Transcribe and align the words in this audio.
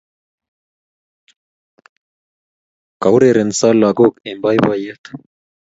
Kourerenso 3.01 3.67
lagok 3.81 4.13
eng' 4.27 4.41
poipoiyet 4.41 5.03